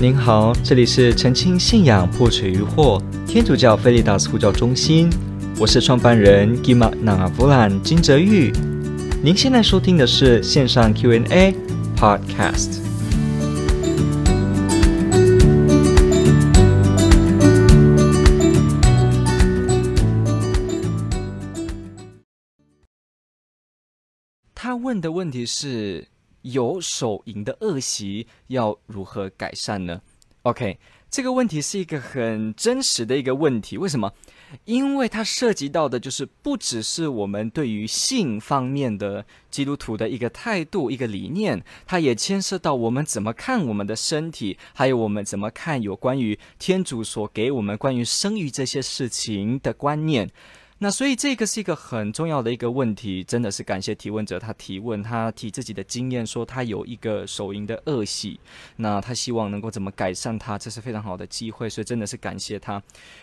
[0.00, 5.10] 您好，这里是澄清信仰破除疑惑天主教菲利达斯呼叫中心，
[5.58, 8.52] 我是创办人 Gima Nangavulan 金泽玉。
[9.24, 11.52] 您现在收听的是线上 Q&A
[11.96, 12.78] Podcast。
[24.54, 26.06] 他问的问题是。
[26.42, 30.00] 有手淫的恶习要如何改善呢
[30.42, 30.78] ？OK，
[31.10, 33.76] 这个问题是一个很真实的一个问题。
[33.76, 34.12] 为什么？
[34.64, 50.30] 因为它涉及到的就是不只是我们对于性方面的基督徒的一个态度、一个理念，它也牵涉到我们怎么看我们的身体，还有我们怎么看有关于天主所给我们关于生育这些事情的观念。
[50.80, 58.38] 那所以这个是一个很重要的一个问题，真的是感谢提问者他提问，他提自己的经验，说他有一个手淫的恶习，
[58.76, 62.80] 那他希望能够怎么改善他，这是非常好的机会，所以真的是感谢他，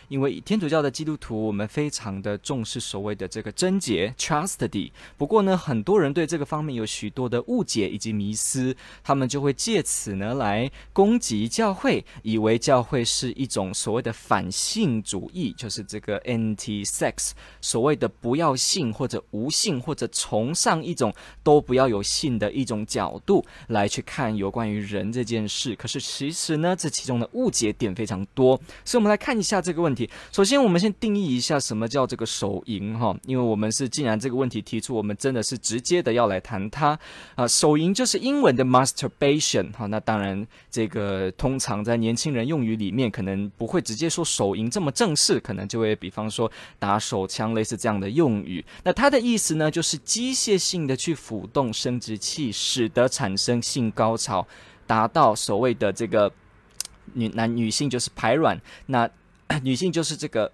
[0.10, 17.32] 因为天主教的基督徒我们非常的重视所谓的这个贞洁 chastity，不过呢，很多人对这个方面有许多的误解以及迷思，他们就会借此呢来攻击教会，以为教会是一种所谓的反性主义，就是这个 anti-sex。
[17.62, 30.10] 所谓的不要性或者无性或者崇尚一种都不要有性的一种角度来去看有关于人这件事，可是其实呢，这其中的误解点非常多，所以我们来看一下这个问题。
[30.32, 36.98] 首先，我们先定义一下什么叫这个手淫哈，因为我们是既然这个问题提出，我们真的是直接的要来谈它
[37.36, 37.48] 啊。
[37.48, 47.26] 手淫就是英文的 masturbation 哈，那当然这个通常在年轻人用语里面可能不会直接说手淫这么正式，可能就会比方说打手。
[47.36, 54.48] 像类似这样的用语，那它的意思呢，就是机械性的去辅动生殖器，使得产生性高潮，
[54.88, 56.32] 达到所谓的这个
[57.14, 59.10] 女男女性就是排卵，那
[59.62, 60.50] 女性就是这个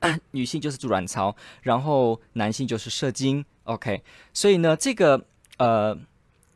[0.32, 3.44] 女性就是卵巢，然后男性就是射精。
[3.64, 4.02] OK，
[4.34, 5.24] 所以呢，这个
[5.58, 5.96] 呃，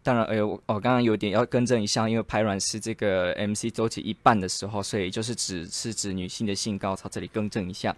[0.02, 7.94] 当然，哎呦，我刚刚有点要更正一下，因为排卵是这个 MC 周期一半的时候，所以就是指是指女性的性高潮，这里更正一下。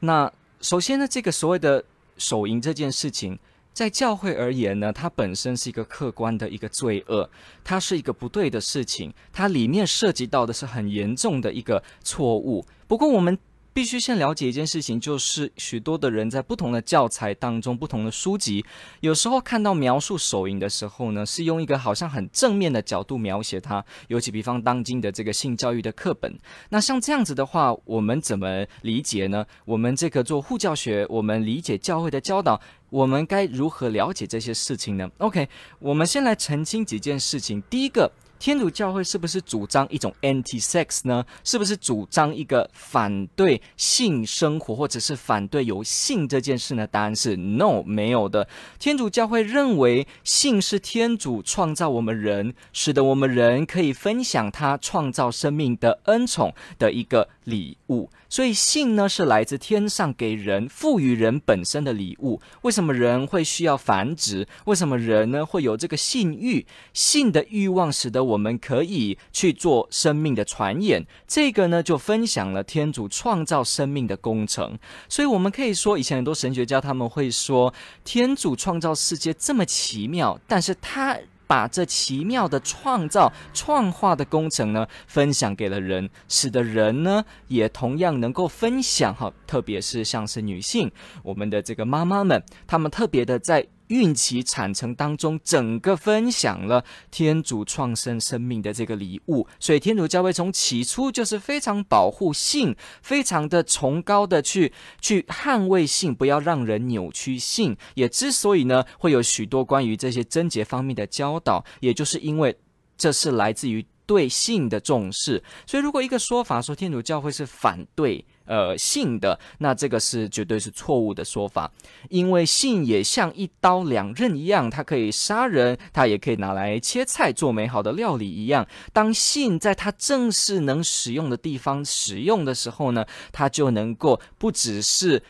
[0.00, 1.84] 那首先呢，这个所谓的
[2.16, 3.38] 手淫这件事情，
[3.72, 7.28] 在教会而言呢，它本身是一个客观的一个罪恶，
[7.62, 12.64] 它是一个不对的事情，它里面涉及到的是很严重的一个错误。
[12.86, 13.38] 不过我们。
[13.74, 18.64] 必须先了解一件事情，就是许多的人在不同的教材当中、不同的书籍，
[19.00, 23.84] 有时候看到描述手淫的时候呢，是用一个好像很正面的角度描写它。
[24.06, 29.44] 尤其比方当今的这个性教育的课本，那像这样子的话，我们怎么理解呢？
[29.64, 35.48] 我们这个做护教学，我们理解教会的教导，我们该如何了解这些事情呢？OK，
[35.80, 37.60] 我们先来澄清几件事情。
[37.68, 38.12] 第一个。
[38.44, 41.24] 天主教会是不是主张一种 anti-sex 呢？
[41.44, 46.86] 是不是主张一个反对性生活，或者是反对有性这件事呢？
[46.86, 48.46] 答案是 no，没有的。
[48.78, 58.10] 天主教会认为性是天主创造我们人，使得我们人可以分享他创造生命的恩宠的一个礼物。
[58.34, 62.40] 所以性呢，是来自天上给人赋予人本身的礼物。
[62.62, 64.44] 为什么人会需要繁殖？
[64.64, 66.66] 为什么人呢会有这个性欲？
[66.92, 71.06] 性的欲望使得我们可以去做生命的传演。
[71.28, 74.76] 这个呢就分享了天主创造生命的工程。
[75.08, 77.72] 所以我们可以说，以前很多神学家他们会说，
[78.02, 81.16] 天主创造世界这么奇妙，但是他。
[81.46, 89.32] 把这奇妙的创造、创化的工程呢，分享给了人，使得人呢也同样能够分享哈。
[89.46, 90.90] 特别是像是女性，
[91.22, 93.66] 我们的这个妈妈们，她们特别的在。
[93.88, 107.76] 孕期产程当中，整个分享了天主创生生命的这个礼物，所以天主教会从起初就是非常保护性，非常的崇高的去去捍卫性，不要让人扭曲性。
[107.94, 112.56] 也之所以呢，会有许多关于这些贞洁方面的教导，也就是因为
[112.96, 115.42] 这是来自于对性的重视。
[115.66, 118.24] 所以，如果一个说法说天主教会是反对。
[118.46, 121.72] 呃，性的，那这个是绝对是错误的说法，
[122.10, 128.66] 因为性也像一刀两刃一样，它可以杀人，它也可以拿来切菜做美好的料理一样。
[128.92, 135.22] 当性在它正是能使用的地方使用的时候呢，它就能够不只是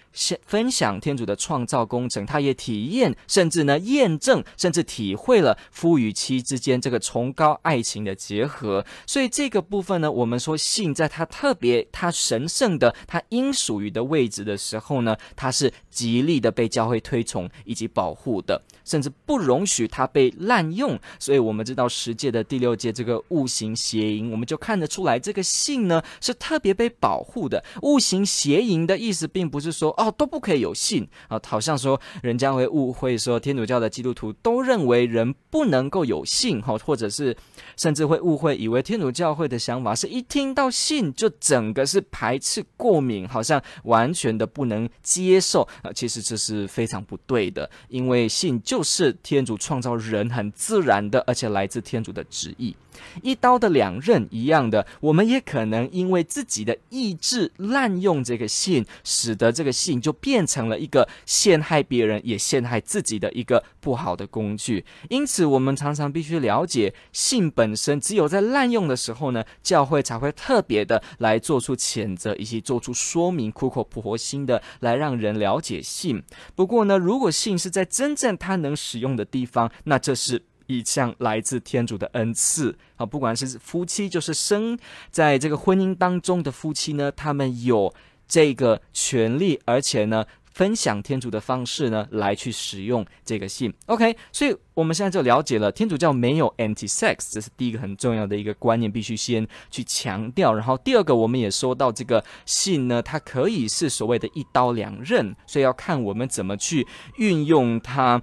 [0.45, 8.85] 分享天主的创造工程，它也体验，甚至呢验证，甚至体会了夫与妻之间这个崇高爱情的结合。
[9.07, 12.93] 所以这个部分呢，我们说性在它特别、它神圣的。
[13.07, 20.99] 他应属于的位置的时候呢，他是极力的被教会推崇以及保护的，甚至不容许他被滥用。
[21.19, 27.65] 所以，我们知道十诫的第六诫这个物行邪淫，我们就看得出来，这个性呢是特别被保护的。
[27.83, 37.37] 物行邪淫的意思，并不是说哦都不可以有性啊，好像说人家会误会说天主教的基督徒都认为人不能够有性哈，或者是
[37.77, 45.93] 甚至会误会以为天主教会的想法是一听到性就整个是排斥过敏，好像完全的不能接受啊。
[45.95, 52.75] 其实这是非常不对的，因为性就是天主创造人很自然的，而且来自天主的旨意。
[53.23, 64.85] 一刀的两刃一样的，我们也可能因为自己的意志滥用这个性，使得这个性就变成了一个陷害别人也陷害自己的一个不好的工具。
[65.09, 76.23] 因此，我们常常必须了解，性本身只有在滥用的时候呢，教会才会特别的来做出谴责以及做出说明，苦口婆心的来让人了解性。
[76.55, 80.43] 不过呢，如果性是在真正它能使用的地方，那这是。
[80.67, 84.79] 一项来自天主的恩赐啊，不管是夫妻，就是生
[85.11, 87.93] 在这个婚姻当中的夫妻呢，他们有
[88.27, 93.73] 这个权利，而且呢，分享天主的方式呢，来去使用这个性。
[93.87, 100.55] OK，所以我们现在就了解了天主教没有 anti-sex，这是第一个很重要的一个观念，必须先去强调。
[100.55, 106.87] 然后第二个，我们也说到这个性呢，它可以是所谓的一刀两刃，所以要看我们怎么去
[107.17, 108.23] 运用它。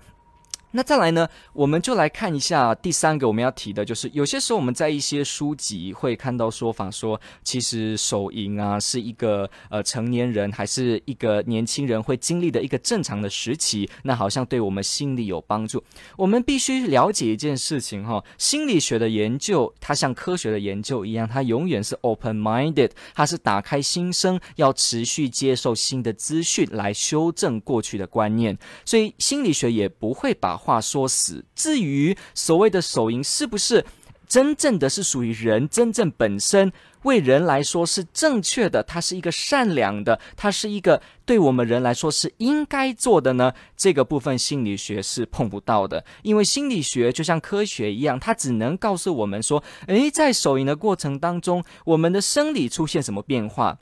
[0.74, 15.84] 那再来呢，我们就来看一下第三个我们要提的，就是有些时候我们在一些书籍会看到说法说，其实手淫啊是一个呃成年人还是一个年轻人会经历的一个正常的时期，那好像对我们心理有帮助。
[16.16, 31.44] 我们必须了解一件事情哈，心理学的研究它像科学的研究一样，它永远是 open-minded，它是打开心声，要持续接受新的资讯来修正过去的观念，所以心理学也不会把话说死。
[31.56, 33.84] 至于所谓的手淫是不是
[34.28, 36.72] 真正的是属于人，真正本身
[37.04, 43.54] 为人来说是正确的，它是一个善良的，它是一个对我们人来说是应该做的呢？
[43.76, 53.80] 这个部分心理学是碰不到的，因为心理学就像科学一样，它只能告诉我们说，诶，在手淫的过程当中，我们的生理出现什么变化。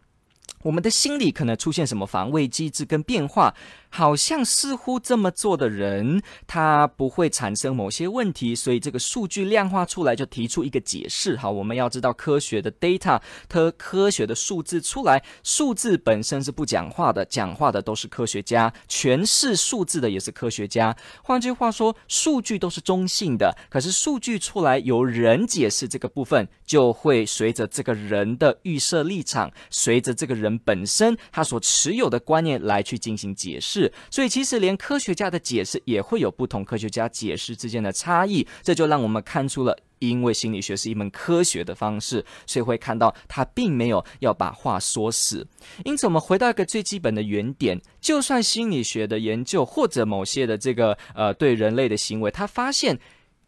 [0.64, 3.54] 我们的心理可能出现什么防卫机制跟变化？
[3.92, 11.36] 好像似乎这么做的人，他不会产生某些问题，所以这个数据量化出来就提出一个解释。
[11.36, 20.96] 好，我们要知道科学的 data，科科学的数字出来，数字本身是不讲话的，讲话的都是科学家，诠释数字的也是科学家。
[21.24, 33.92] 换句话说，数据都是中性的，可是数据出来由人解释这个部分，就会随着这个人的预设立场，随着这个人本身他所持有的观念来去进行解释。
[34.10, 45.46] 所以其实连科学家的解释也会有不同，科学家解释之间的差异，这就让我们看出了，因为心理学是一门科学的方式，所以会看到他并没有要把话说死。
[45.86, 53.00] 因此，我们回到一个最基本的原点，就算心理学的研究或者某些的这个呃对人类的行为，他发现。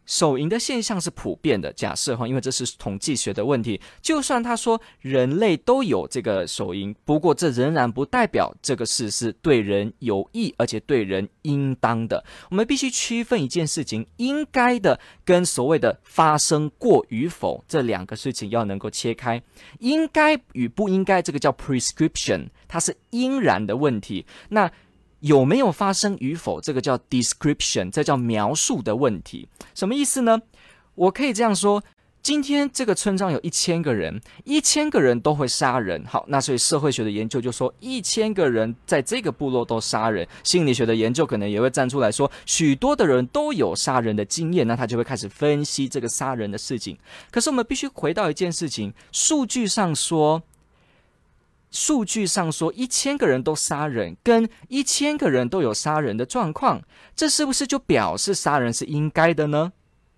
[0.04, 3.80] 手淫的现象是普遍的，假设哈，因为这是统计学的问题。
[4.00, 12.24] 就算他说人类都有这个手淫，不过这仍然不代表这个事是对人有益，而且对人应当的。
[12.50, 19.40] 我们必须区分一件事情，应该的跟所谓的发生过与否这两个事情要能够切开。
[19.78, 24.26] 应该与不应该，这个叫 prescription，它是应然的问题。
[24.48, 24.70] 那
[25.22, 29.48] 有没有发生与否，这个叫 description，这叫描述的问题。
[29.74, 30.42] 什么意思呢？
[30.96, 31.82] 我可以这样说：
[32.20, 36.04] 今天这个村庄有一千个人，一千个人都会杀人。
[36.06, 40.26] 好，那所以社会学的研究就说，一千个人在这个部落都杀人。
[40.42, 46.98] 心理学的研究可能也会站出来说，许多的人都有杀人的经验，那他就会开始分析这个杀人的事情。
[47.30, 50.42] 可是我们必须回到一件事情，数据上说。
[51.72, 56.80] 数据上说，一千个人都杀人，跟一千个人都有杀人的状况，
[57.16, 59.72] 这是不是就表示杀人是应该的呢？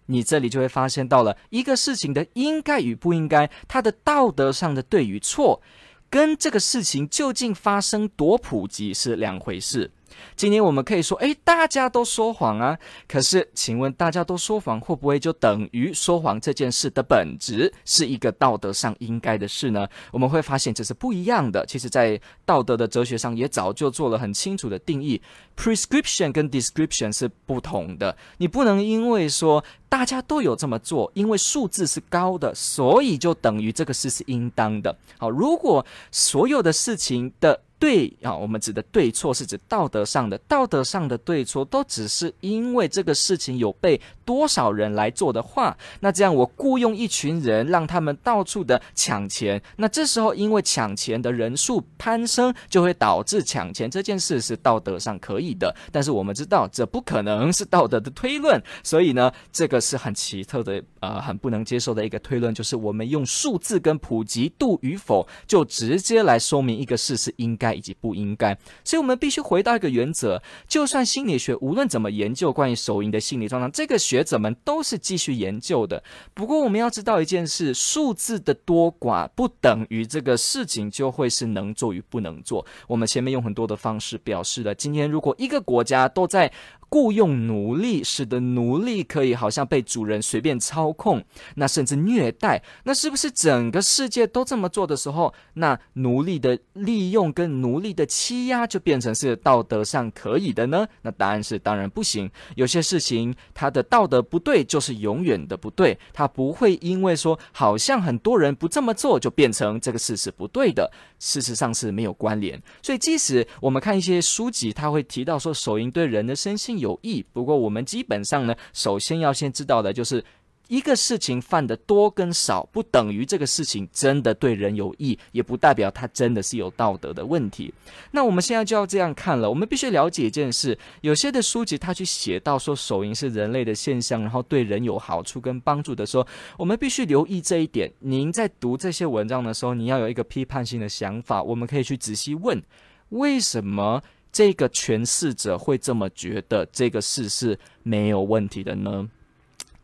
[0.06, 5.62] 你这里就会发现到了一个事情的应该与不应该，它的道德上的对与错，
[6.10, 9.90] 跟这个事情究竟发生多普及是两回事。
[10.36, 12.78] 今天我们可以说，诶，大家都说谎啊。
[13.08, 19.86] 可是，请问大家都说谎，会不会就等于说谎这件事的本质是一个道德上应该的事呢？
[20.10, 21.64] 我们会发现这是不一样的。
[21.66, 25.20] 其实，在道德的哲学上也早就做了很清楚的定义
[25.56, 28.16] ，prescription 跟 description 是不同的。
[28.38, 34.96] 你不能因为说大家都有这么做，因为数字是高的，所以就等于这个事是应当的。
[35.18, 67.73] 好，如果所有的事情的对啊，我们指的对错是指道德上的，道德上的对错都只是因为这个事情有被多少人来做的话，那这样我雇佣一群人，让他们到处的抢钱，那这时候因为抢钱的人数攀升，就会导致抢钱这件事是道德上可以的，但是我们知道这不可能是道德的推论，所以呢，这个是很奇特的，呃，很不能接受的一个推论，就是我们用数字跟普及度与否，就直接来说明一个事是应该。
[67.74, 76.02] 以及不应该，所以我们必须回到一个原则：就算心理学无论怎么研究关于手淫的心理状态，这个学者们都是继续研究的。
[76.32, 82.64] 不过，我们要知道一件事：数字的多寡不等于这个事情就会是能做与不能做。
[82.86, 86.52] 我们前面用很多的方式表示了，今天如果一个国家都在
[86.94, 91.20] 雇佣奴隶，使得奴隶可以好像被主人随便操控，
[91.56, 100.86] 那甚至虐待，那是不是整个世界都这么做的时候，那奴隶的利用跟奴隶的欺压就变成是道德上可以的呢？
[101.02, 102.30] 那答案是当然不行。
[102.54, 110.88] 有些事情它的道德不对，就是永远的不对，它不会因为说好像很多人不这么做，就变成这个事是不对的。
[111.18, 112.62] 事实上是没有关联。
[112.80, 120.22] 所以即使我们看一些书籍，他会提到说手淫对人的身心有益，不过我们基本上呢，首先要先知道的就是，
[120.68, 127.72] 一个事情犯的多跟少，不等于这个事情真的对人有益，也不代表它真的是有道德的问题。
[128.12, 136.26] 那我们现在就要这样看了，我们必须了解一件事：有些的书籍他去写到说手淫是人类的现象，然后对人有好处跟帮助的时候，
[136.56, 137.92] 我们必须留意这一点。
[138.00, 142.62] 您在读这些文章的时候，你要有一个批判性的想法，我们可以去仔细问，
[143.10, 144.02] 为什么？
[144.34, 149.08] 这个诠释者会这么觉得这个事是没有问题的呢？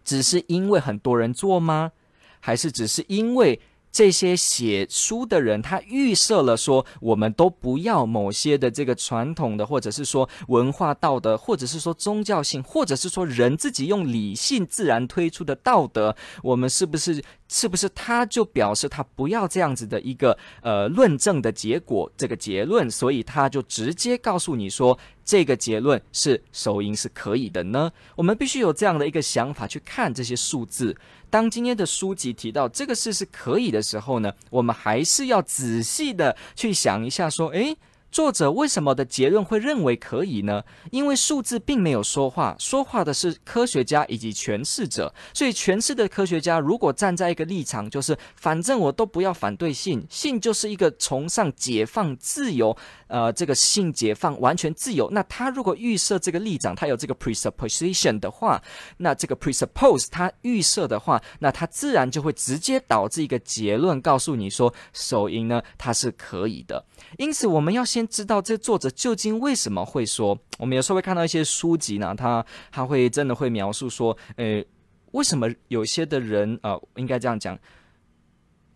[0.04, 1.92] 只是因为很多人做吗？
[2.40, 3.60] 还是只是因为
[3.92, 17.22] 这些写书的人他预设了说，我们都不要某些的这个传统的，或者是说文化道德，或者是说宗教性，或者是说人自己用理性自然推出的道德，我们是不是？
[17.52, 27.90] 是不是他就表示他不要这样子的一个呃论证的结果，这个结论，所以他就直接告诉你说这个结论是手淫是可以的呢？
[28.14, 30.96] 我们必须有这样的一个想法去看这些数字。
[31.30, 37.76] 当今天的书籍提到这个事是可以的时候呢，我们还是要仔细的去想一下，说，诶。
[38.12, 40.64] 作者为什么的结论会认为可以呢？
[40.90, 45.14] 因为数字并没有说话，说话的是科学家以及诠释者。
[45.32, 52.76] 所以诠释的科学家如果站在一个立场，就是反正我都不要反对性，性就是一个崇尚解放自由，
[53.10, 55.08] 呃，这个性解放完全自由。
[55.10, 58.62] 那他如果预设这个立场，他有这个 presupposition 的话，
[58.98, 66.84] 那这个 presuppose 他预设的话，那他自然就会直接导致一个结论，告诉你说手淫呢，它是可以的。
[67.18, 68.06] 因此，我们要先。
[68.10, 70.36] 知道这作者究竟为什么会说？
[70.58, 74.66] 我们有时候会看到一些书籍呢，他他会真的会描述说，诶，
[75.12, 77.56] 为什么有些的人啊、应该这样讲，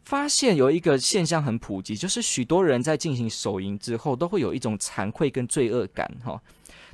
[0.04, 6.40] 发现有一个现象很普及，就是许多人在进行手淫之后，都会有一种惭愧跟罪恶感，哈。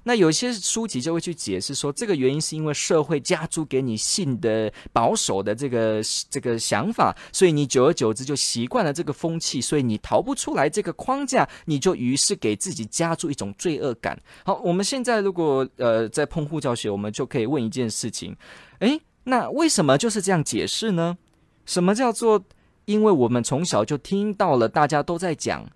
[0.05, 6.01] 那有些书籍就会去解释说，这个原因是因为社会加诸给你性的保守的这个
[6.31, 14.19] 这个想法，所以你久而久之就习惯了这个风气，所以你逃不出来这个框架，你就于是给自己加注一种罪恶感。
[14.43, 18.35] 好，我们现在如果呃在碰护教学，我们就可以问一件事情，
[18.79, 21.19] 诶，那为什么就是这样解释呢？
[21.67, 22.43] 什么叫做
[22.85, 25.67] 因为我们从小就听到了大家都在讲？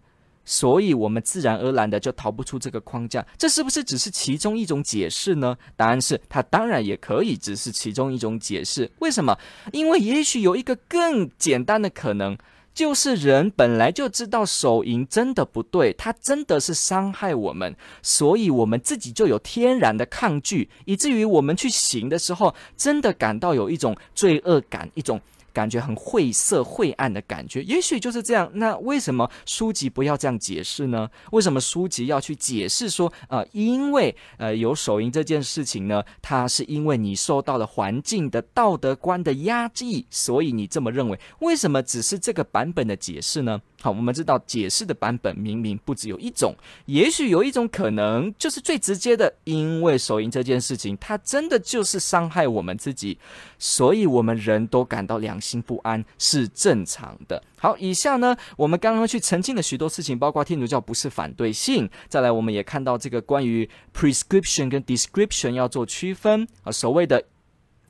[0.47, 5.57] 所以，我们自然而然的就逃不出这个框架，这是不是只是其中一种解释呢？
[5.75, 8.91] 答案是，它当然也可以只是其中一种解释。
[8.99, 9.39] 为什么？
[9.73, 12.37] 因为也许有一个更简单的可能，
[12.75, 25.19] 就是人本来就知道手淫真的不对，它真的是伤害我们，所以我们自己就有天然的抗拒，以至于我们去行的时候，真的感到有一种罪恶感，一种。
[25.55, 28.51] 感觉很晦涩、晦暗的感觉，也许就是这样。
[28.55, 31.09] 那为什么书籍不要这样解释呢？
[31.31, 41.19] 为什么书籍要去解释说，呃，因为呃有手淫这件事情呢，它是因为你受到了环境的道德观的压抑，所以你这么认为？
[41.39, 43.63] 为什么只是这个版本的解释呢？
[43.85, 46.55] 好，我们知道解释的版本明明不只有一种，
[46.87, 53.19] 也许有一种可能就是最直接的，因为手淫这件事情，它真的就是伤害我们自己，
[53.59, 57.45] 所以我们人都感到良心不安，是正常的。
[57.59, 67.23] 好，以下呢，我们刚刚去澄清了许多事情，包括天主教不是反对性，再来我们也看到这个关于 prescription 跟 description 要做区分啊，所谓的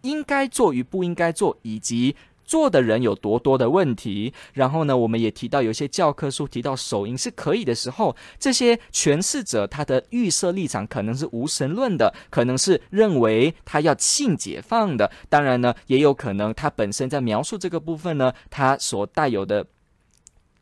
[0.02, 2.16] 应该做与不应该做，以及。
[2.54, 19.66] 做的人有多多的问题，然后呢，我们也提到有些教科书提到手淫是可以的时候，这些诠释者他的预设立场可能是无神论的，可能是认为他要性解放的，当然呢，也有可能他本身在描述这个部分呢，他所带有的，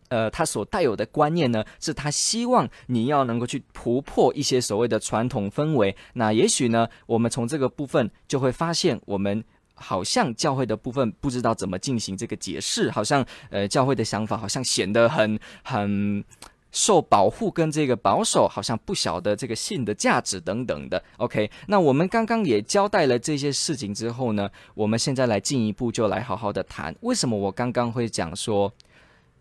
[0.09, 5.95] 呃，他所带有的观念呢，是他希望你要能够去突破一些所谓的传统氛围。
[6.15, 9.45] 那也许呢，我们从这个部分就会发现我们。
[9.83, 16.25] 好像教会的部分不知道怎么进行这个解释，好像呃教会的想法好像显得很很
[16.71, 21.03] 受保护跟这个保守，好像不晓得这个信的价值等等的。
[21.19, 28.73] OK，那我们刚刚也交代了这些事情之后呢，我们现在来进一步就来好好的谈，为什么我刚刚会讲说。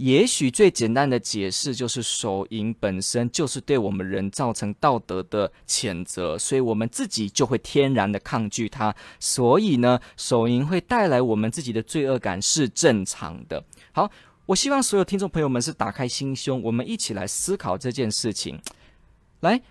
[0.01, 8.95] 也许最简单的解释就是手淫本身就是对我们人造成道德的谴责，所以我们自己就会天然的抗拒它。
[9.19, 13.63] 所以呢，手淫会带来我们自己的罪恶感是正常的。
[13.91, 14.09] 好，
[14.47, 18.59] 我希望所有听众朋友们是打开心胸，我们一起来思考这件事情。
[19.41, 19.61] 来。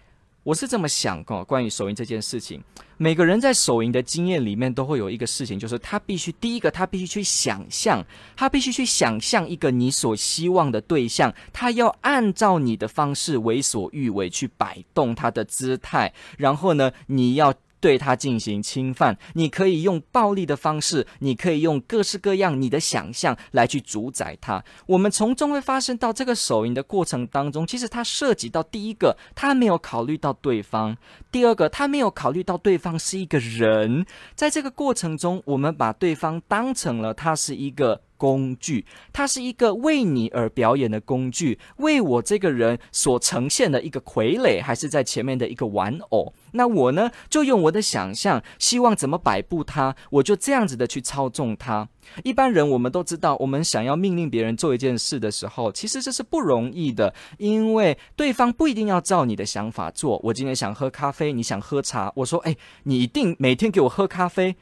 [0.42, 2.62] 我是这么想的，关于手淫这件事情，
[2.96, 8.04] 每个人在手淫的经验里面都会有一个事情，就是他必须第一个，他必须去想象，
[8.34, 17.54] 他必须去想象一个你所希望的对象，他要按照你的方式为所欲为去摆动他的姿态，然后呢，你要。
[17.80, 24.62] 对他进行侵犯，你可以用暴力的方式，你可以用各式各样你的想象来去主宰他。
[24.86, 30.94] 我们从中会发现到这个手淫的过程当中，其实他涉及到第一个，他没有考虑到对方；
[31.32, 34.04] 第二个，他没有考虑到对方是一个人。
[34.34, 38.02] 在这个过程中，我们把对方当成了他是一个。
[38.20, 38.84] 工具，
[39.14, 46.34] 它是一个为你而表演的工具，为我这个人所呈现的一个傀儡，还是在前面的一个玩偶？
[46.52, 51.88] 那我呢，就用我的想象，希望怎么摆布它，我就这样子的去操纵它。
[52.22, 60.20] 一般人我们都知道，我们想要命令别人做一件事的时候，其实这是不容易的，因为对方不一定要照你的想法做。
[60.24, 64.56] 我今天想喝咖啡，你想喝茶，我说，哎，你一定每天给我喝咖啡。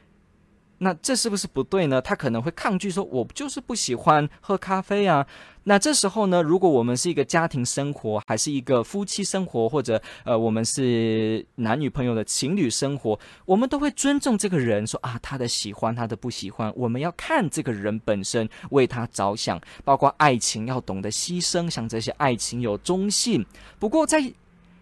[0.79, 2.01] 那这是不是不对呢？
[2.01, 5.27] 他可能会抗拒说：“我就是不喜欢喝咖啡啊。”
[5.64, 23.45] 那这时候呢，如果我们是一个家庭生活，还是一个夫妻生活，或者呃，我们是男女朋友的情侣生活，我们都会尊重这个人，说啊，他的喜欢，他的不喜欢，我们要看这个人本身，为他着想，包括爱情要懂得牺牲，像这些爱情有中性。
[23.79, 24.33] 不过在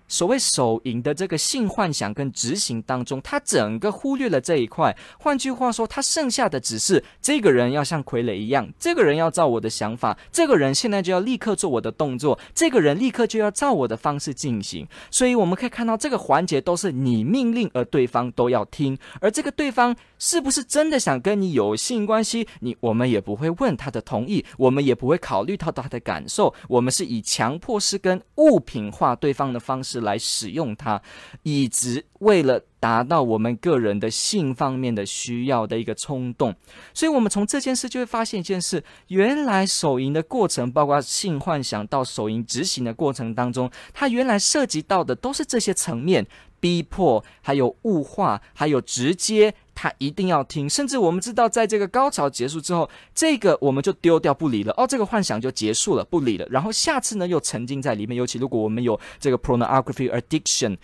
[0.09, 4.97] 所谓手淫的这个性幻想跟执行当中，他整个忽略了这一块。
[5.19, 14.87] 换句话说，他剩下的只是这个人要像傀儡一样，这个人要照我的想法，这个人现在就要立刻做我的动作，这个人立刻就要照我的方式进行。
[15.11, 18.97] 所以我们可以看到，这个环节都是你命令，而对方都要听。
[19.21, 26.55] 而这个对方是不是真的想跟你有性关系，你我们也不会问他的同意，我们也不会考虑到他的感受。
[26.69, 29.96] 我们是以强迫式跟物品化对方的方式。
[30.01, 31.01] 来使用它，
[31.43, 36.55] 以及为了达到我们个人的性方面的需要的一个冲动，
[36.95, 46.27] 所以，我们从这件事就会发现一件事：原来手淫的过程，包括性幻想到手淫执行的过程当中，它原来涉及到的都是这些层面，
[46.67, 49.55] 逼迫，还有物化，还有直接。
[49.73, 54.75] 他一定要听，甚至我们知道，在这个高潮结束之后，这个我们就丢掉不理了。
[54.77, 56.47] 哦，这个幻想就结束了，不理了。
[56.51, 58.17] 然后下次呢，又沉浸在里面。
[58.17, 60.77] 尤其如果我们有这个 pornography addiction。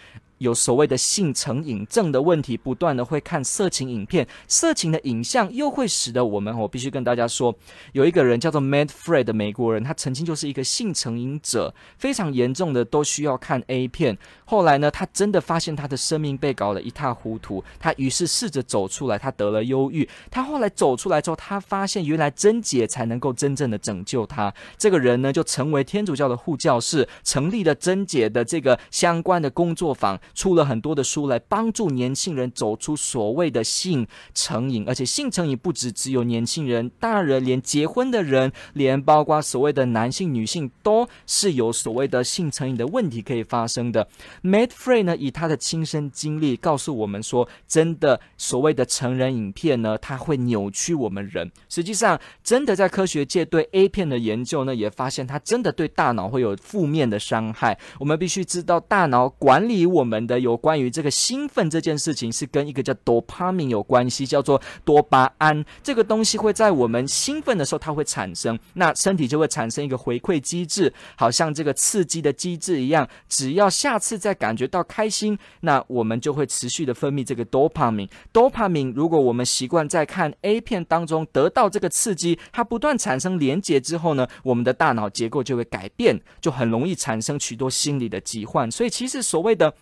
[0.43, 7.55] 有所谓的性成瘾症的问题，不断的会看色情影片，色情的影像又会使得我们，我必须跟大家说，
[7.93, 14.19] 有一个人叫做 Matt Fred 的美国人，他曾经就是一个性成瘾者，非常严重的都需要看 A 片。
[14.45, 20.09] 后来呢，他真的发现他的生命被搞得一塌糊涂，他于是试着走出来，他得了忧郁。
[20.31, 24.53] 他后来走出来之后，他发现原来贞洁才能够真正的拯救他。
[24.77, 30.19] 这个人呢，就成为天主教的护教士，成立了贞洁的这个相关的工作坊。
[30.35, 44.09] 出了很多的书来帮助年轻人走出所谓的性成瘾，而且性成瘾不止只有年轻人，大人连结婚的人，连包括所谓的男性、女性都是有所谓的性成瘾的问题可以发生的。
[44.43, 51.51] Matt Frey 呢，以他的亲身经历告诉我们说，真的所谓的成人影片呢，它会扭曲我们人。
[51.69, 57.79] 实际上，真的在科学界对 A 片的研究呢，也发现它真的对大脑会有负面的伤害。
[57.99, 65.65] 我们必须知道，大脑管理我们的有关于这个兴奋这件事情，是跟一个叫多巴胺有关系，叫做多巴胺。
[65.83, 73.09] 这个东西会在我们兴奋的时候，它会产生，那身体就会产生一个回馈机制，好像这个刺激的机制一样。
[73.29, 78.09] 只要下次再感觉到开心，那我们就会持续的分泌这个多巴胺。
[78.33, 88.71] 多巴胺，如果我们习惯在看 A 片当中得到这个刺激，它不断产生连接之后呢，我们的大脑结构就会改变，就很容易产生许多心理的疾患。
[88.71, 89.75] 所以，其实所谓的。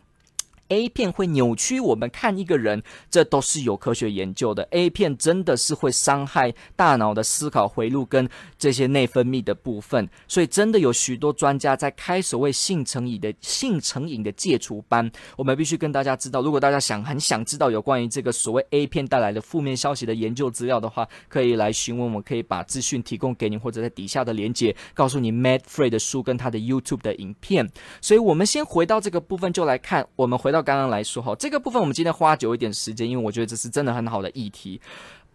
[0.71, 4.63] A 片会扭曲我们看一个人，这都是有科学研究的。
[4.71, 15.11] A 片真的是会伤害大脑的思考回路跟这些内分泌的部分，所以真的有许多专家在开所谓性成瘾的性成瘾的戒除班。
[15.37, 27.69] 我们必须跟大家知道，如果大家想很想知道有关于这个所谓 A 片带来的负面消息的研究资料的话，可以来询问我，可以把资讯提供给你，或者在底下的连接告诉你 Matt Free 的书跟他的 YouTube 的影片。
[28.01, 30.60] 所以我们先回到这个部分，就来看我们回到。
[30.63, 34.81] 刚刚来说哈，这个部分我们今天花久一点时间，因为我觉得这是真的很好的议题。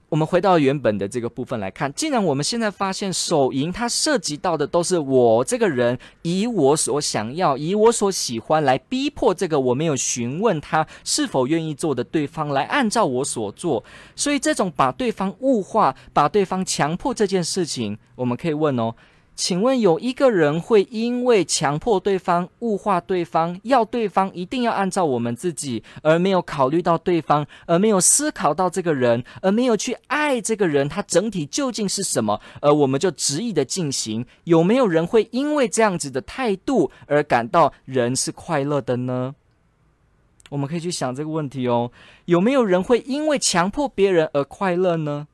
[0.08, 13.84] 我们回到原本的这个部分来看，既然我们现在发现手淫它涉及到的都是我这个人以我所想要、以我所喜欢来逼迫这个我没有询问他是否愿意做的对方来按照我所做，
[14.16, 18.94] 所以这种把对方物化、把对方强迫这件事情，我们可以问哦。
[19.36, 32.40] 请问有一个人会因为强迫对方、物化对方，要对方一定要按照我们自己，而没有考虑到对方，而没有思考到这个人，而没有去爱这个人，他整体究竟是什么？
[32.62, 39.36] 而我们就执意的进行，有没有人会因为这样子的态度而感到人是快乐的呢？
[40.50, 41.92] 我们可以去想这个问题哦，
[42.26, 45.28] 有没有人会因为强迫别人而快乐呢？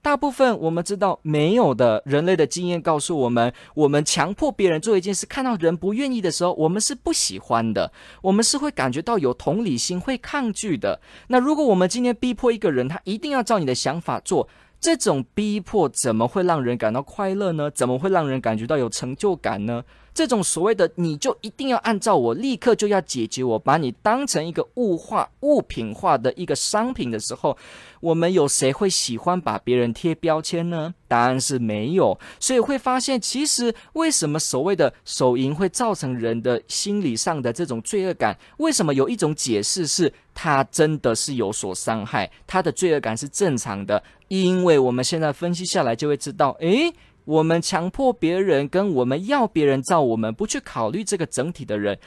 [0.00, 11.00] 大部分我们知道没有的，人类的经验告诉我们，我们强迫别人做一件事，看到人不愿意的时候，我们是不喜欢的，我们是会感觉到有同理心，会抗拒的。
[11.26, 14.48] 那如果我们今天逼迫一个人，他一定要照你的想法做，
[14.80, 17.70] 这种逼迫怎么会让人感到快乐呢？
[17.70, 19.82] 怎么会让人感觉到有成就感呢？
[20.18, 27.56] 这种所谓的你就一定要按照我，立刻就要解决我，把你当成一个物化、物品化的一个商品的时候，
[28.00, 30.92] 我们有谁会喜欢把别人贴标签呢？
[31.06, 32.18] 答案是没有。
[32.40, 38.36] 所以会发现，其实为什么所谓的手淫会造成人的心理上的这种罪恶感？
[38.56, 44.02] 为什么有一种解释是它真的是有所伤害，它的罪恶感是正常的？
[44.26, 46.92] 因为我们现在分析下来就会知道，诶。
[47.28, 51.98] 我们强迫别人，跟我们要别人照我们，不去考虑这个整体的人。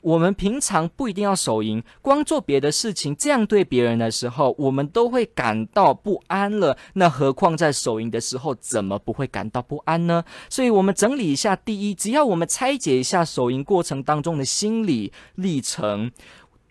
[0.00, 6.76] 我们平常不一定要手淫，光做别的事情，这样对别人的时候，我们都会感到不安了。
[6.94, 10.24] 那何况在手淫的时候，怎么不会感到不安呢？
[10.50, 16.10] 所以，我们整理一下：第一，只要我们拆解一下手淫过程当中的心理历程。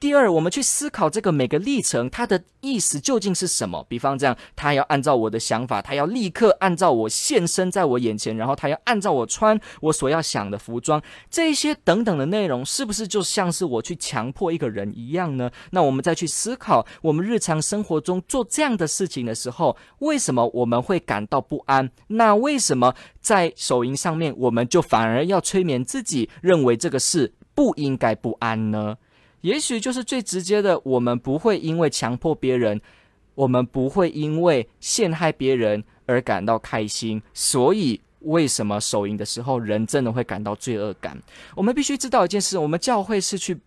[0.04, 3.86] 第二，我们去思考这个每个历程，它的意思究竟是什么？
[3.88, 15.50] 比方这样，他要按照我的想法，他要立刻按照我现身在我眼前，然后他要按照我穿我所要想的服装，这些等等的内容，是不是就像是我去强迫一个人一样呢？
[15.72, 21.90] 那我们再去思考，我们日常生活中做这样的事情的时候，为什么我们会感到不安？
[22.08, 28.98] 那为什么在手淫上面，我们就反而要催眠自己，认为这个事不应该不安呢？
[29.44, 32.80] 也许就是最直接的，我们不会因为强迫别人，
[33.36, 37.22] 我们不会因为陷害别人而感到开心。
[37.34, 41.22] 所以，为什么手淫的时候人真的会感到罪恶感？
[41.56, 43.60] 我们必须知道一件事：我们教会是去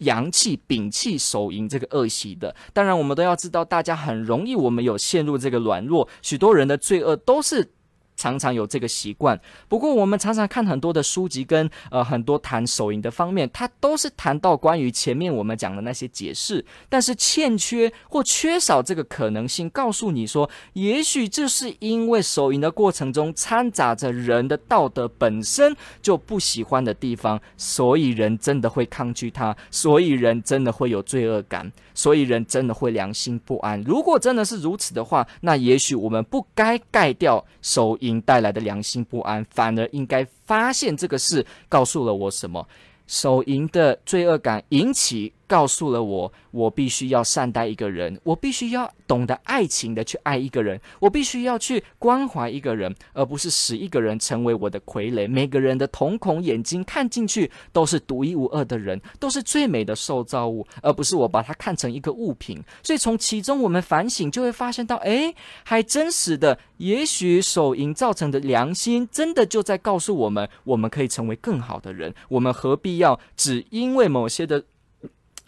[0.00, 2.54] 扬弃、摒弃手淫这个恶习的。
[2.74, 7.72] 当然，我们都要知道，大家很容易，我们有陷入这个软弱，许多人的罪恶都是。
[8.16, 33.82] 常常有这个习惯，不过我们常常看很多的书籍跟呃很多谈手淫的方面，它都是谈到关于前面我们讲的那些解释，但是欠缺或缺少这个可能性，告诉你说，也许这是因为手淫的过程中掺杂着人的道德本身就不喜欢的地方，所以人真的会抗拒它，所以人真的会有罪恶感，所以人真的会良心不安。
[33.82, 42.66] 如果真的是如此的话，那也许我们不该盖掉手淫带来的良心不安，反而应该发现这个事告诉了我什么？
[43.06, 45.32] 手淫的罪恶感引起。
[45.52, 55.28] 告诉了我，我必须要善待一个人，我必须要懂得爱情的去爱一个人，我必须要去关怀一个人，而不是使一个人成为我的傀儡。
[55.28, 62.58] 每个人的瞳孔眼睛看进去都是独一无二的人，都是最美的受造物，而不是我把它看成一个物品。
[62.82, 65.34] 所以从其中我们反省，就会发现到，哎，
[65.64, 72.14] 还真实的，也许手淫造成的良心，真的就在告诉我们，我们可以成为更好的人。
[72.30, 74.64] 我们何必要只因为某些的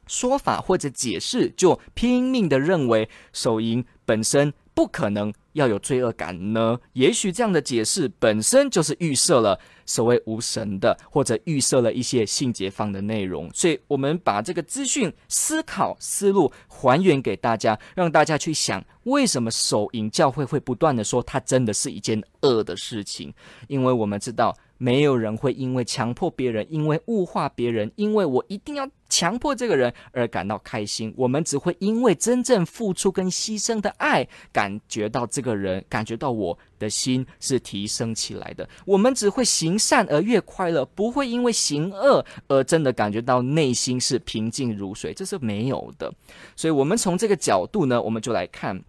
[0.07, 6.79] 说法或者解释，就拼命的认为手淫本身不可能要有罪恶感呢？
[6.95, 13.49] 也许这样的解释本身就是预设了所谓无神的，或者预设了一些性解放的内容。
[13.55, 23.33] 所以，我们把这个资讯思考思路还原给大家，让大家去想，为什么手淫教会会不断的说它真的是一件恶的事情？
[23.69, 24.57] 因为我们知道。
[24.79, 31.13] 没有人会因为强迫别人，因为物化别人，因为我一定要强迫这个人而感到开心。
[31.17, 38.69] 我们只会因为真正付出跟牺牲的爱，感觉到这个人，感觉到我的心是提升起来的。
[38.85, 46.13] 我们只会行善而越快乐，不会因为行恶而真的感觉到内心是平静如水，这是没有的。
[46.57, 48.83] 所以，我们从这个角度呢，我们就来看。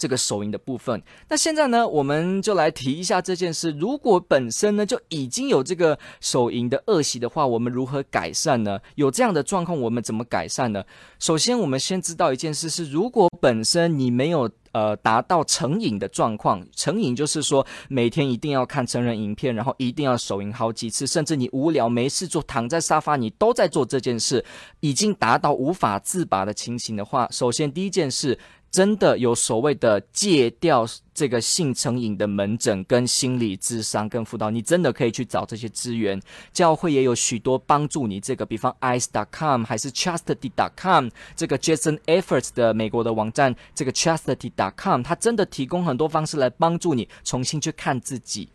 [0.00, 3.70] 这个手淫的部分，那现在呢，我们就来提一下这件事。
[3.72, 8.80] 如果本身呢就已经有这个手淫的恶习的话，我们如何改善呢？
[8.94, 10.82] 有这样的状况，我们怎么改善呢？
[11.18, 24.42] 首先，我们先知道一件事是：如果本身你没有呃达到成瘾的状况，成瘾就是说每天一定要看成人影片，然后一定要手淫好几次，甚至你无聊没事做，躺在沙发你都在做这件事，
[24.80, 28.38] 已经达到无法自拔的情形的话，首先第一件事。
[28.70, 36.20] 真的有所谓的戒掉这个性成瘾的门诊跟心理咨商跟辅导，你真的可以去找这些资源。
[36.52, 48.48] 教会也有许多帮助你这个，比方 ICE dot com 还是 chastity dot com 这个 Jason Efforts 的美国的网站，这个 chastity dot com，它真的提供很多方式来帮助你重新去看自己。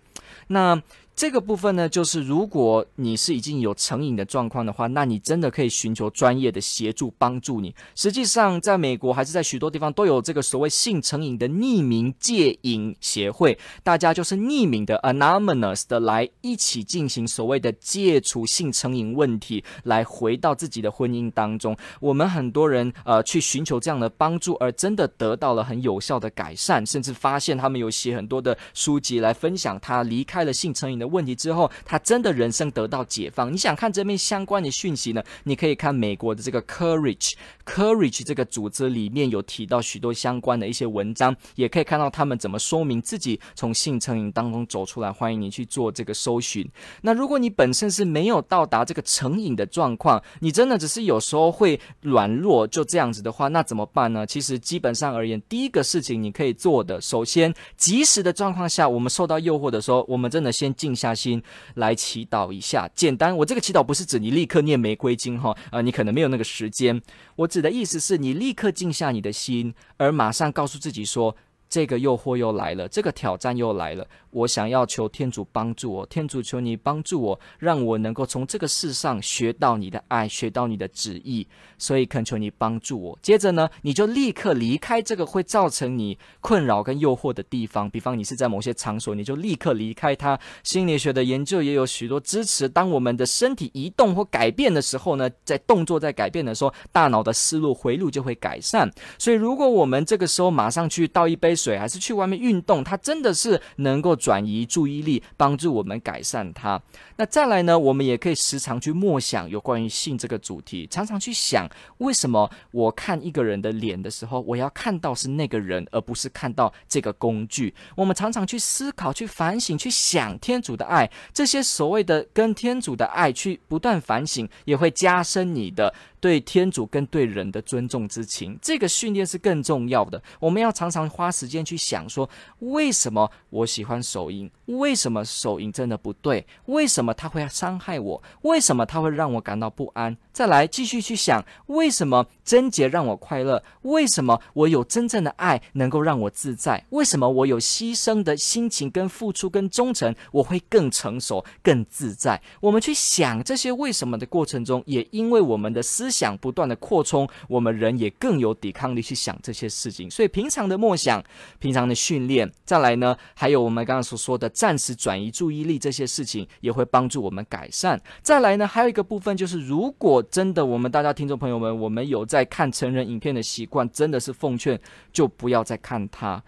[0.47, 0.81] 那。
[1.15, 7.73] 这个部分呢，就是如果你是已经有成瘾的状况的话，那你真的可以寻求专业的协助帮助你。
[7.95, 21.77] 实际上，在美国还是在许多地方都有这个所谓性成瘾的匿名戒瘾协会，大家就是匿名的 （anonymous） 的来一起进行所谓的戒除性成瘾问题，来回到自己的婚姻当中。
[22.01, 33.51] 我们很多人呃去寻求这样的帮助，而真的得到了很有效的改善，甚至发现他们有写很多的书籍来分享他离开了性成瘾的问题之后，他真的人生得到解放。
[33.51, 35.23] 你想看这边相关的讯息呢？
[35.43, 37.33] 你可以看美国的这个 Courage
[37.65, 45.11] Courage 这个组织里面有提到许多相关的一些文章，也可以看到他们怎么说明自己从性成瘾当中走出来。
[45.11, 46.67] 欢迎你去做这个搜寻。
[47.01, 54.25] 那如果你本身是没有到达这个成瘾的状况，你真的只是有时候会软弱，就这样子的话，那怎么办呢？
[54.25, 63.35] 其实基本上而言，第一个事情你可以做的，首先及时的状况下，我们受到诱惑的时候，我们真的先进静下心来祈祷一下，简单。
[63.35, 67.01] 我这个祈祷不是指你立刻念玫瑰经哈，啊，你可能没有那个时间。
[67.35, 71.35] 我指的意思是你立刻静下你的心，而马上告诉自己说，
[71.75, 74.07] 这个诱惑又来了，这个挑战又来了。
[74.31, 81.45] 我想要求天主帮助我，天主求你帮助我，让我能够从这个世上学到你的爱，学到你的旨意。
[81.77, 83.19] 所以恳求你帮助我。
[83.21, 87.89] 接着呢，你就立刻离开这个会造成你困扰跟诱惑的地方。
[87.89, 90.39] 比方你是在某些场所，你就立刻离开它。
[90.63, 92.69] 心理学的研究也有许多支持。
[92.69, 98.89] 当我们的身体移动或改变的时候呢，在动作在改变的时候，大脑的思路回路就会改善。
[99.19, 106.79] 所以如果我们这个时候马上去倒一杯水，还是去外面运动，它真的是能够转移注意力，帮助我们改善它。
[107.17, 117.73] 那再来呢，我们也可以时常去默想有关于性这个主题，常常去想，为什么我看一个人的脸的时候，我要看到是那个人，而不是看到这个工具？
[117.95, 125.93] 我们常常去思考、去反省、去想天主的爱，这些所谓的跟天主的爱去不断反省，也会加深你的。
[126.25, 130.19] 对天主跟对人的尊重之情，这个训练是更重要的。
[130.39, 132.27] 我们要常常花时间去想说，
[132.61, 134.49] 为什么我喜欢手淫？
[134.65, 136.47] 为什么手淫真的不对？
[136.65, 138.23] 为什么他会伤害我？
[138.41, 140.17] 为什么他会让我感到不安？
[140.35, 143.63] 再来继续去想，为什么贞洁让我快乐？
[143.83, 146.83] 为什么我有真正的爱能够让我自在？
[146.89, 152.41] 为什么我有牺牲的心情跟付出跟忠诚，我会更成熟、更自在？
[152.59, 156.35] 我们去想这些为什么的过程中，也因为我们的思想。
[156.41, 160.11] 不断的扩充，我们人也更有抵抗力去想这些事情。
[160.11, 161.23] 所以平常的默想，
[161.59, 168.01] 平常的训练，再来呢，还有我们刚刚所说的暂时转移注意力这些事情，也会帮助我们改善。
[168.21, 174.79] 再来呢，还有一个部分就是，如果真的我们大家听众朋友们，我们有在看成人影片的习惯，真的是奉劝
[175.13, 176.43] 就不要再看它。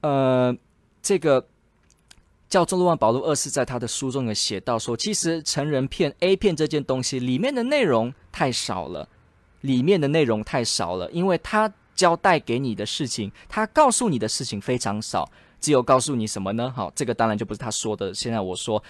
[0.00, 0.56] 呃，
[1.00, 1.46] 这个
[2.48, 9.08] 教宗若望保禄二世在他的书中有写到说，其实成人片 A 片这件东西里面的内容太少了，
[9.60, 16.72] 里面的内容太少了，因为他交代给你的事情，他告诉你的事情非常少，只有告诉你什么呢？
[16.74, 18.12] 好，这个当然就不是他说的。
[18.12, 18.82] 现在我说。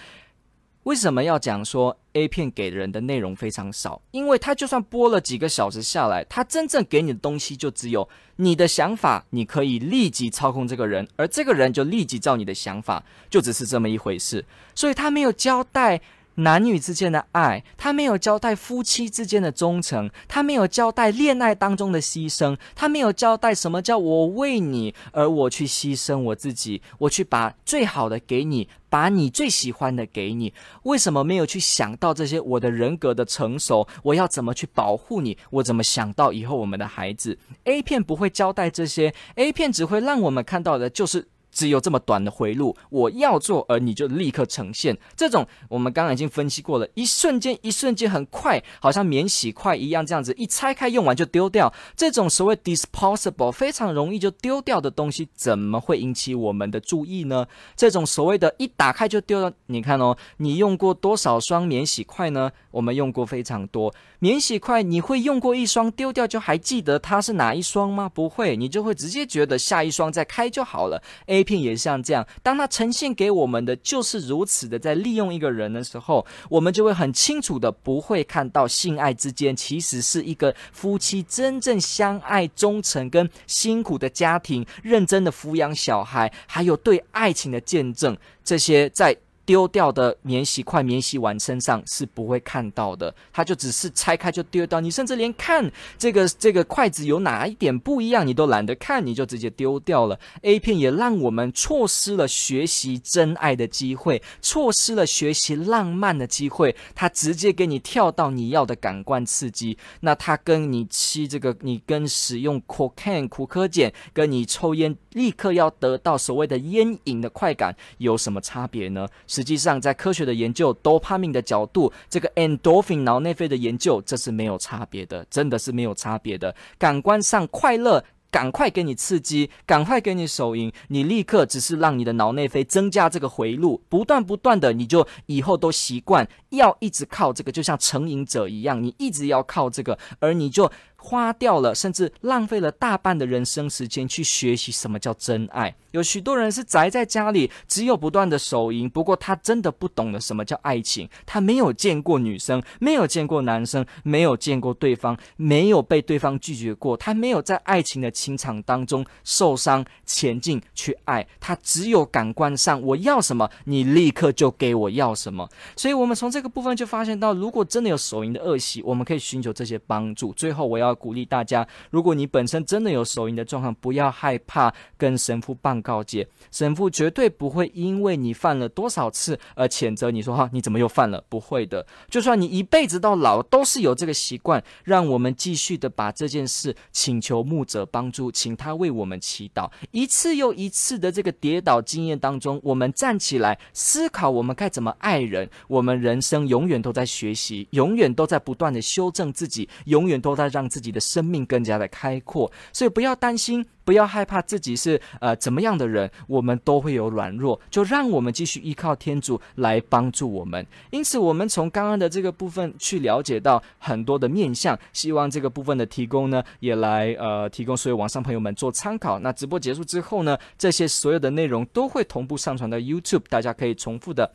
[0.85, 4.01] 为什么要讲说 A 片给人的内容非常少？
[4.11, 14.43] 因为他就算播了几个小时下来，他真正给你的东西就只有你的想法，你可以立即操控这个人，而这个人就立即照你的想法，就只是这么一回事。
[14.73, 16.01] 所以他没有交代。
[16.35, 30.53] 男女之间的爱，他没有交代夫妻之间的忠诚，他没有交代恋爱当中的牺牲，他没有交代什么叫我为你而我去牺牲我自己，我去把最好的给你，把你最喜欢的给你。
[30.83, 32.39] 为什么没有去想到这些？
[32.41, 35.37] 我的人格的成熟，我要怎么去保护你？
[35.49, 41.27] 我怎么想到以后我们的孩子？A 片不会交代这些，A 片只会让我们看到的就是。
[41.55, 44.95] 只有这么短的回路，我要做，而你就立刻呈现。
[45.15, 51.73] 这种我们刚刚已经分析过了，一瞬间，一瞬间很快，好像免洗筷一样，这样子一拆开用完就丢掉。
[51.95, 57.47] 这种所谓 disposable 非常容易就丢掉的东西，怎么会引起我们的注意呢？
[57.77, 62.51] 这种所谓的一打开就丢掉，你看哦，你用过多少双免洗筷呢？
[62.71, 68.09] 我们用过非常多免洗筷，你会用过一双丢掉就还记得它是哪一双吗？
[68.13, 71.01] 不会，你就会直接觉得下一双再开就好了。
[71.27, 89.15] A 片也像这样，当它呈现给我们的就是如此的，在利用一个人的时候，我们就会很清楚的不会看到性爱之间其实是一个夫妻真正相爱、忠诚跟辛苦的家庭，认真的抚养小孩，还有对爱情的见证，这些在。
[89.45, 94.81] 丢掉的免洗筷、免洗碗身上是不会看到的，它就只是拆开就丢掉。
[94.81, 100.19] 你甚至连看这个这个筷子有哪一点不一样，你都懒得看，你就直接丢掉了。
[100.41, 106.75] A 片也让我们错失了学习真爱的机会，错失了学习浪漫的机会。
[106.95, 119.07] 它直接给你跳到你要的感官刺激，那它跟你吸这个，你跟使用 cocaine 苦柯碱，跟你抽烟立刻要得到所谓的烟瘾的快感有什么差别呢？
[119.27, 126.53] 实际上，在科学的研究，多巴胺的角度，这个 endorphin 脑内啡的研究，这是没有差别的，真的是没有差别的。
[126.77, 140.69] 感官上快乐，赶快给你刺激，赶快给你手淫，你立刻只是让你的脑内啡增加这个回路，不断不断的，你就以后都习惯要一直靠这个，就像成瘾者一样，你一直要靠这个，而你就。
[141.05, 145.75] 花掉了，甚至浪费了大半的人生时间去学习什么叫真爱。
[145.91, 148.89] 有许多人是宅在家里，只有不断的手淫。
[148.89, 156.97] 不过他真的不懂得什么叫爱情，他没有见过女生，没有见过男生，没有见过对方，没有被对方拒绝过。
[156.97, 161.25] 他没有在爱情的情场当中受伤、前进去爱。
[161.39, 165.47] 他只有感官上，我要什么，你立刻就给我要什么。
[165.77, 170.33] 所以，我们从这个部分就发现到，如果真的有手淫的恶习，我们可以寻求这些帮助。
[170.33, 170.94] 最后，我要。
[170.95, 181.23] 鼓励大家，如果你本身真的有手淫的状况，不要害怕跟神父办告解，神父绝对不会因为你犯了多少次而谴责你说哈，你怎么又犯了？
[181.27, 189.69] 不会的，就算你一辈子到老都是有这个习惯，让我们继续的把这件事请求牧者帮助，请他为我们祈祷。
[189.91, 195.49] 一次又一次的这个跌倒经验当中，我们站起来思考，我们该怎么爱人。
[195.67, 200.84] 我们人生永远都在学习，永远都在不断的修正自己，永远都在让自己。
[200.85, 210.65] 你的生命更加的开阔，所以不要担心，不要害怕自己是呃怎么样的人，我们都会有软弱，就让我们继续依靠天主来帮助我们。
[210.91, 219.19] 因此，我们从刚刚的这个部分去了解到很多的面向，希望这个部分的提供呢，也来呃提供所有网上朋友们做参考。
[219.19, 224.31] 那直播结束之后呢，这些所有的内容都会同步上传到 YouTube，大家可以重复的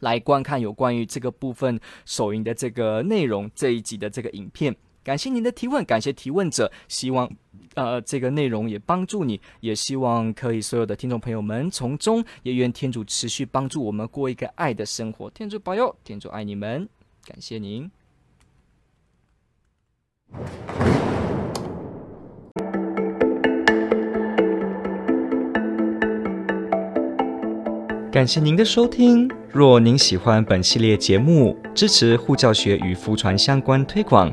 [0.00, 4.74] 来观看有关于这个部分手淫的这个内容这一集的这个影片。
[5.04, 7.30] 感谢您的提问，感谢提问者，希望，
[7.74, 16.88] 呃，这个内容也帮助你，也希望可以所有的听众朋友们从中，也愿天主持续帮助我们过一个爱的生活，天主保佑，天主爱你们，
[17.26, 17.90] 感谢您。
[28.10, 34.32] 感谢您的收听，若您喜欢本系列节目，支持护教学与福传相关推广。